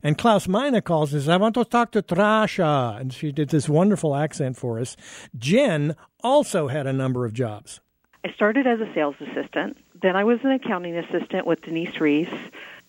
And 0.02 0.16
Klaus 0.16 0.48
Meine 0.48 0.80
calls 0.80 1.12
and 1.12 1.22
says, 1.22 1.28
I 1.28 1.36
want 1.36 1.54
to 1.56 1.64
talk 1.64 1.92
to 1.92 2.02
Trasha. 2.02 2.98
And 3.00 3.12
she 3.12 3.32
did 3.32 3.50
this 3.50 3.68
wonderful 3.68 4.16
accent 4.16 4.56
for 4.56 4.78
us. 4.80 4.96
Jen 5.36 5.94
also 6.22 6.68
had 6.68 6.86
a 6.86 6.92
number 6.92 7.24
of 7.26 7.32
jobs. 7.32 7.80
I 8.24 8.32
started 8.32 8.66
as 8.66 8.80
a 8.80 8.92
sales 8.94 9.14
assistant. 9.20 9.78
Then 10.00 10.16
I 10.16 10.24
was 10.24 10.38
an 10.42 10.52
accounting 10.52 10.96
assistant 10.96 11.46
with 11.46 11.62
Denise 11.62 12.00
Reese. 12.00 12.28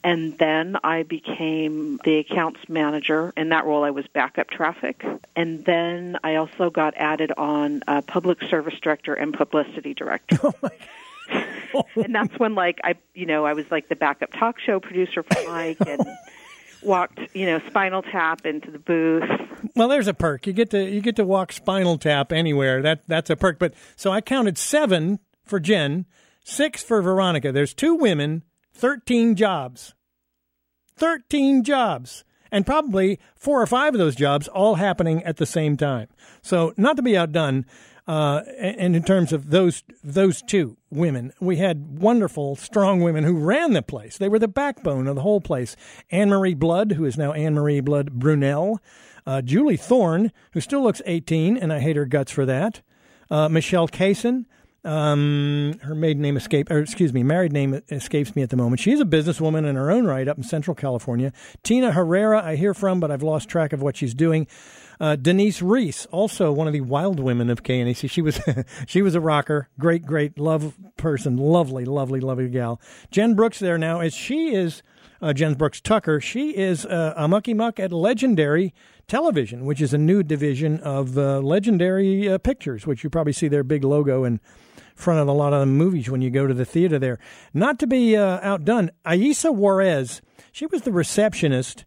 And 0.03 0.37
then 0.37 0.77
I 0.83 1.03
became 1.03 1.99
the 2.03 2.17
accounts 2.17 2.61
manager. 2.67 3.33
In 3.37 3.49
that 3.49 3.65
role, 3.65 3.83
I 3.83 3.91
was 3.91 4.05
backup 4.07 4.49
traffic. 4.49 5.05
And 5.35 5.63
then 5.65 6.17
I 6.23 6.35
also 6.35 6.69
got 6.69 6.95
added 6.97 7.31
on 7.37 7.83
uh, 7.87 8.01
public 8.01 8.41
service 8.49 8.75
director 8.81 9.13
and 9.13 9.33
publicity 9.33 9.93
director. 9.93 10.39
Oh 11.73 11.85
and 11.95 12.13
that's 12.13 12.37
when, 12.37 12.55
like, 12.55 12.79
I, 12.83 12.95
you 13.13 13.25
know, 13.25 13.45
I 13.45 13.53
was 13.53 13.65
like 13.71 13.89
the 13.89 13.95
backup 13.95 14.31
talk 14.33 14.59
show 14.59 14.79
producer 14.79 15.23
for 15.23 15.49
Mike 15.49 15.77
and 15.87 16.05
walked, 16.81 17.19
you 17.33 17.45
know, 17.45 17.61
Spinal 17.69 18.01
Tap 18.01 18.45
into 18.45 18.71
the 18.71 18.79
booth. 18.79 19.23
Well, 19.75 19.87
there's 19.87 20.07
a 20.07 20.13
perk. 20.13 20.47
You 20.47 20.53
get 20.53 20.71
to 20.71 20.83
you 20.83 21.01
get 21.01 21.15
to 21.17 21.23
walk 21.23 21.51
Spinal 21.51 21.97
Tap 21.97 22.31
anywhere. 22.31 22.81
That 22.81 23.07
that's 23.07 23.29
a 23.29 23.35
perk. 23.35 23.59
But 23.59 23.73
so 23.95 24.11
I 24.11 24.21
counted 24.21 24.57
seven 24.57 25.19
for 25.45 25.59
Jen, 25.59 26.05
six 26.43 26.83
for 26.83 27.01
Veronica. 27.01 27.51
There's 27.51 27.73
two 27.73 27.95
women 27.95 28.43
13 28.81 29.35
jobs. 29.35 29.93
13 30.97 31.63
jobs. 31.63 32.23
And 32.51 32.65
probably 32.65 33.19
four 33.35 33.61
or 33.61 33.67
five 33.67 33.93
of 33.93 33.99
those 33.99 34.15
jobs 34.15 34.47
all 34.47 34.75
happening 34.75 35.23
at 35.23 35.37
the 35.37 35.45
same 35.45 35.77
time. 35.77 36.07
So, 36.41 36.73
not 36.75 36.97
to 36.97 37.03
be 37.03 37.15
outdone, 37.15 37.65
uh, 38.07 38.41
and 38.57 38.93
in 38.93 39.03
terms 39.03 39.31
of 39.31 39.51
those 39.51 39.83
those 40.03 40.41
two 40.41 40.75
women, 40.89 41.31
we 41.39 41.57
had 41.57 41.99
wonderful, 41.99 42.57
strong 42.57 42.99
women 42.99 43.23
who 43.23 43.37
ran 43.37 43.71
the 43.71 43.81
place. 43.81 44.17
They 44.17 44.27
were 44.27 44.39
the 44.39 44.49
backbone 44.49 45.07
of 45.07 45.15
the 45.15 45.21
whole 45.21 45.39
place. 45.39 45.77
Anne 46.09 46.29
Marie 46.29 46.55
Blood, 46.55 46.93
who 46.93 47.05
is 47.05 47.17
now 47.17 47.31
Anne 47.31 47.53
Marie 47.53 47.79
Blood 47.79 48.11
Brunel, 48.13 48.79
uh, 49.25 49.41
Julie 49.41 49.77
Thorne, 49.77 50.33
who 50.53 50.59
still 50.59 50.81
looks 50.81 51.01
18, 51.05 51.55
and 51.55 51.71
I 51.71 51.79
hate 51.79 51.95
her 51.95 52.05
guts 52.05 52.31
for 52.31 52.45
that. 52.47 52.81
Uh, 53.29 53.47
Michelle 53.47 53.87
Kaysen, 53.87 54.45
um, 54.83 55.77
her 55.83 55.93
maiden 55.93 56.21
name 56.21 56.37
escape, 56.37 56.71
or 56.71 56.79
excuse 56.79 57.13
me, 57.13 57.23
married 57.23 57.53
name 57.53 57.81
escapes 57.89 58.35
me 58.35 58.41
at 58.41 58.49
the 58.49 58.57
moment. 58.57 58.79
She's 58.79 58.99
a 58.99 59.05
businesswoman 59.05 59.67
in 59.67 59.75
her 59.75 59.91
own 59.91 60.05
right 60.05 60.27
up 60.27 60.37
in 60.37 60.43
Central 60.43 60.75
California. 60.75 61.31
Tina 61.63 61.91
Herrera, 61.91 62.43
I 62.43 62.55
hear 62.55 62.73
from, 62.73 62.99
but 62.99 63.11
I've 63.11 63.23
lost 63.23 63.47
track 63.47 63.73
of 63.73 63.81
what 63.81 63.95
she's 63.95 64.13
doing. 64.13 64.47
Uh, 64.99 65.15
Denise 65.15 65.61
Reese, 65.61 66.05
also 66.07 66.51
one 66.51 66.67
of 66.67 66.73
the 66.73 66.81
wild 66.81 67.19
women 67.19 67.49
of 67.49 67.63
KNAC. 67.63 68.09
She 68.09 68.21
was 68.21 68.39
she 68.87 69.01
was 69.01 69.15
a 69.15 69.19
rocker, 69.19 69.69
great, 69.79 70.05
great 70.05 70.39
love 70.39 70.77
person, 70.97 71.37
lovely, 71.37 71.85
lovely, 71.85 72.19
lovely 72.19 72.49
gal. 72.49 72.79
Jen 73.09 73.33
Brooks 73.33 73.59
there 73.59 73.77
now, 73.77 73.99
as 73.99 74.13
she 74.13 74.53
is 74.53 74.83
uh, 75.21 75.33
Jen 75.33 75.53
Brooks 75.53 75.81
Tucker. 75.81 76.19
She 76.19 76.55
is 76.55 76.85
uh, 76.85 77.13
a 77.15 77.27
mucky 77.27 77.53
muck 77.53 77.79
at 77.79 77.91
Legendary 77.91 78.73
Television, 79.07 79.65
which 79.65 79.81
is 79.81 79.93
a 79.93 79.97
new 79.97 80.23
division 80.23 80.79
of 80.81 81.17
uh, 81.17 81.39
Legendary 81.39 82.29
uh, 82.29 82.37
Pictures, 82.37 82.87
which 82.87 83.03
you 83.03 83.09
probably 83.09 83.33
see 83.33 83.47
their 83.47 83.63
big 83.63 83.83
logo 83.83 84.23
and 84.23 84.39
front 85.01 85.19
of 85.19 85.27
a 85.27 85.33
lot 85.33 85.53
of 85.53 85.59
the 85.59 85.65
movies 85.65 86.09
when 86.09 86.21
you 86.21 86.29
go 86.29 86.47
to 86.47 86.53
the 86.53 86.65
theater 86.65 86.97
there. 86.97 87.19
Not 87.53 87.79
to 87.79 87.87
be 87.87 88.15
uh, 88.15 88.39
outdone, 88.41 88.91
Aisa 89.05 89.53
Juarez, 89.53 90.21
she 90.51 90.65
was 90.65 90.83
the 90.83 90.91
receptionist, 90.91 91.85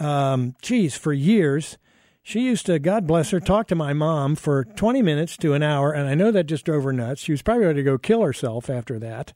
um, 0.00 0.54
geez, 0.62 0.96
for 0.96 1.12
years. 1.12 1.78
She 2.22 2.40
used 2.40 2.66
to, 2.66 2.78
God 2.78 3.06
bless 3.06 3.30
her, 3.30 3.40
talk 3.40 3.68
to 3.68 3.74
my 3.74 3.92
mom 3.92 4.34
for 4.34 4.64
20 4.64 5.02
minutes 5.02 5.36
to 5.38 5.54
an 5.54 5.62
hour, 5.62 5.92
and 5.92 6.08
I 6.08 6.14
know 6.14 6.30
that 6.30 6.44
just 6.44 6.64
drove 6.64 6.84
her 6.84 6.92
nuts. 6.92 7.22
She 7.22 7.32
was 7.32 7.42
probably 7.42 7.66
ready 7.66 7.80
to 7.80 7.84
go 7.84 7.98
kill 7.98 8.22
herself 8.22 8.68
after 8.68 8.98
that. 8.98 9.32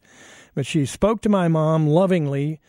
But 0.54 0.66
she 0.66 0.84
spoke 0.84 1.22
to 1.22 1.28
my 1.28 1.48
mom 1.48 1.86
lovingly 1.86 2.60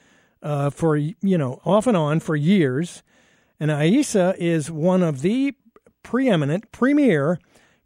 uh, 0.42 0.70
for, 0.70 0.96
you 0.96 1.16
know, 1.22 1.60
off 1.66 1.88
and 1.88 1.98
on 1.98 2.20
for 2.20 2.36
years. 2.36 3.04
And 3.60 3.70
Aisa 3.70 4.36
is 4.38 4.72
one 4.72 5.04
of 5.04 5.22
the 5.22 5.56
preeminent, 6.04 6.72
premier 6.72 7.40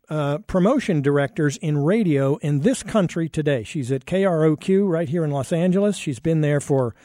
uh, 0.10 0.40
promotion 0.40 1.02
directors 1.02 1.58
in 1.58 1.78
radio 1.78 2.38
in 2.38 2.60
this 2.60 2.84
country 2.84 3.28
today. 3.28 3.64
She's 3.64 3.92
at 3.92 4.06
KROQ 4.06 4.90
right 4.90 5.10
here 5.10 5.24
in 5.24 5.32
Los 5.32 5.52
Angeles. 5.52 5.98
She's 5.98 6.20
been 6.20 6.42
there 6.42 6.60
for, 6.60 6.96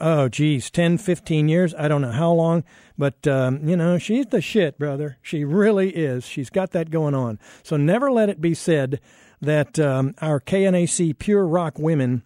oh, 0.00 0.28
geez, 0.28 0.70
10, 0.70 0.98
15 0.98 1.48
years. 1.48 1.74
I 1.74 1.88
don't 1.88 2.02
know 2.02 2.12
how 2.12 2.32
long, 2.32 2.64
but, 2.96 3.26
um, 3.26 3.68
you 3.68 3.76
know, 3.76 3.98
she's 3.98 4.26
the 4.26 4.40
shit, 4.40 4.78
brother. 4.78 5.18
She 5.22 5.44
really 5.44 5.90
is. 5.90 6.24
She's 6.24 6.50
got 6.50 6.70
that 6.72 6.90
going 6.90 7.14
on. 7.14 7.38
So 7.62 7.76
never 7.76 8.10
let 8.10 8.28
it 8.28 8.40
be 8.40 8.54
said 8.54 9.00
that 9.40 9.78
um, 9.78 10.14
our 10.20 10.40
KNAC 10.40 11.18
Pure 11.18 11.46
Rock 11.46 11.78
women 11.78 12.22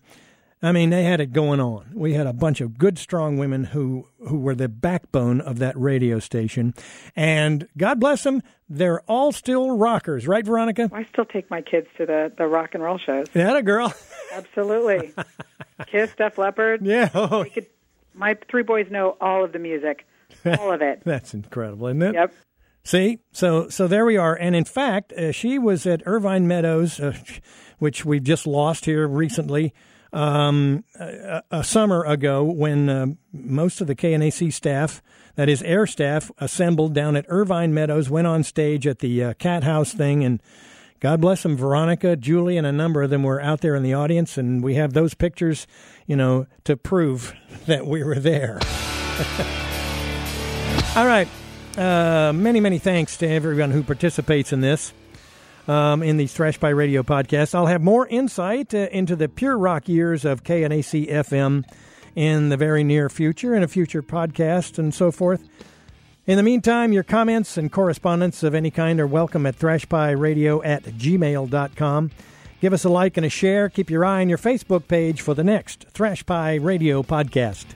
I 0.62 0.72
mean, 0.72 0.90
they 0.90 1.04
had 1.04 1.20
it 1.20 1.32
going 1.32 1.58
on. 1.58 1.90
We 1.94 2.12
had 2.12 2.26
a 2.26 2.34
bunch 2.34 2.60
of 2.60 2.76
good, 2.76 2.98
strong 2.98 3.38
women 3.38 3.64
who 3.64 4.06
who 4.28 4.38
were 4.38 4.54
the 4.54 4.68
backbone 4.68 5.40
of 5.40 5.58
that 5.58 5.78
radio 5.78 6.18
station, 6.18 6.74
and 7.16 7.66
God 7.78 7.98
bless 7.98 8.24
them, 8.24 8.42
they're 8.68 9.00
all 9.08 9.32
still 9.32 9.76
rockers, 9.76 10.28
right, 10.28 10.44
Veronica? 10.44 10.90
I 10.92 11.04
still 11.04 11.24
take 11.24 11.50
my 11.50 11.62
kids 11.62 11.86
to 11.96 12.04
the 12.04 12.32
the 12.36 12.46
rock 12.46 12.74
and 12.74 12.82
roll 12.82 12.98
shows. 12.98 13.26
Yeah, 13.34 13.56
a 13.56 13.62
girl. 13.62 13.94
Absolutely. 14.32 15.14
Kiss, 15.86 16.14
Def 16.14 16.36
Leppard. 16.36 16.84
Yeah. 16.84 17.08
Oh. 17.14 17.44
Could, 17.52 17.66
my 18.12 18.36
three 18.50 18.62
boys 18.62 18.90
know 18.90 19.16
all 19.18 19.42
of 19.42 19.52
the 19.52 19.58
music, 19.58 20.06
all 20.44 20.72
of 20.72 20.82
it. 20.82 21.00
That's 21.04 21.32
incredible, 21.32 21.86
isn't 21.86 22.02
it? 22.02 22.14
Yep. 22.14 22.34
See, 22.84 23.20
so 23.32 23.70
so 23.70 23.88
there 23.88 24.04
we 24.04 24.18
are, 24.18 24.34
and 24.34 24.54
in 24.54 24.64
fact, 24.64 25.14
uh, 25.14 25.32
she 25.32 25.58
was 25.58 25.86
at 25.86 26.02
Irvine 26.04 26.46
Meadows, 26.46 27.00
uh, 27.00 27.16
which 27.78 28.04
we've 28.04 28.22
just 28.22 28.46
lost 28.46 28.84
here 28.84 29.08
recently 29.08 29.72
um, 30.12 30.84
a, 30.98 31.42
a, 31.50 31.64
summer 31.64 32.04
ago 32.04 32.42
when 32.42 32.88
uh, 32.88 33.06
most 33.32 33.80
of 33.80 33.86
the 33.86 33.94
KNAC 33.94 34.52
staff, 34.52 35.02
that 35.36 35.48
is 35.48 35.62
air 35.62 35.86
staff, 35.86 36.30
assembled 36.38 36.94
down 36.94 37.16
at 37.16 37.26
Irvine 37.28 37.72
Meadows, 37.72 38.10
went 38.10 38.26
on 38.26 38.42
stage 38.42 38.86
at 38.86 38.98
the 38.98 39.22
uh, 39.22 39.34
Cat 39.34 39.62
House 39.62 39.92
thing, 39.92 40.24
and 40.24 40.42
God 40.98 41.20
bless 41.20 41.44
them, 41.44 41.56
Veronica, 41.56 42.16
Julie, 42.16 42.56
and 42.56 42.66
a 42.66 42.72
number 42.72 43.02
of 43.02 43.10
them 43.10 43.22
were 43.22 43.40
out 43.40 43.60
there 43.60 43.74
in 43.74 43.82
the 43.82 43.94
audience, 43.94 44.36
and 44.36 44.62
we 44.62 44.74
have 44.74 44.92
those 44.92 45.14
pictures, 45.14 45.66
you 46.06 46.16
know, 46.16 46.46
to 46.64 46.76
prove 46.76 47.32
that 47.66 47.86
we 47.86 48.02
were 48.02 48.18
there. 48.18 48.54
All 50.96 51.06
right. 51.06 51.28
Uh, 51.78 52.32
many, 52.34 52.58
many 52.58 52.78
thanks 52.78 53.16
to 53.18 53.28
everyone 53.28 53.70
who 53.70 53.84
participates 53.84 54.52
in 54.52 54.60
this 54.60 54.92
um, 55.70 56.02
in 56.02 56.16
the 56.16 56.26
Thrash 56.26 56.58
Pie 56.58 56.70
Radio 56.70 57.04
podcast. 57.04 57.54
I'll 57.54 57.66
have 57.66 57.80
more 57.80 58.06
insight 58.08 58.74
uh, 58.74 58.88
into 58.90 59.14
the 59.14 59.28
pure 59.28 59.56
rock 59.56 59.88
years 59.88 60.24
of 60.24 60.42
KNAC 60.42 61.08
FM 61.08 61.64
in 62.16 62.48
the 62.48 62.56
very 62.56 62.82
near 62.82 63.08
future, 63.08 63.54
in 63.54 63.62
a 63.62 63.68
future 63.68 64.02
podcast 64.02 64.78
and 64.78 64.92
so 64.92 65.12
forth. 65.12 65.48
In 66.26 66.36
the 66.36 66.42
meantime, 66.42 66.92
your 66.92 67.04
comments 67.04 67.56
and 67.56 67.70
correspondence 67.70 68.42
of 68.42 68.52
any 68.52 68.72
kind 68.72 68.98
are 68.98 69.06
welcome 69.06 69.46
at 69.46 69.56
thrashpieradio 69.56 70.60
at 70.64 70.82
gmail.com. 70.82 72.10
Give 72.60 72.72
us 72.72 72.84
a 72.84 72.90
like 72.90 73.16
and 73.16 73.24
a 73.24 73.30
share. 73.30 73.68
Keep 73.68 73.90
your 73.90 74.04
eye 74.04 74.22
on 74.22 74.28
your 74.28 74.38
Facebook 74.38 74.88
page 74.88 75.22
for 75.22 75.34
the 75.34 75.44
next 75.44 75.86
Thrash 75.90 76.26
Pie 76.26 76.56
Radio 76.56 77.02
podcast. 77.04 77.66